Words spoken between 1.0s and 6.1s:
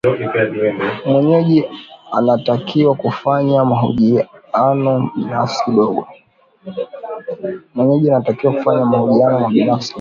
mwenyeji anatakiwa kufanya mahojiano binafsi kidogo